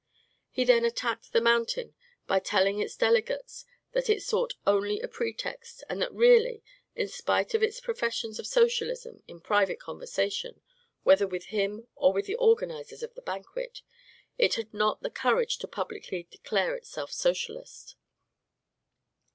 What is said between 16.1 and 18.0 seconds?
declare itself Socialist.